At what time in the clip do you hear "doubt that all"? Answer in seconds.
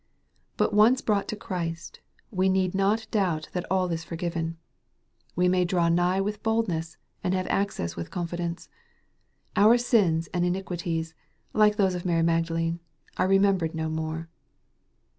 3.11-3.87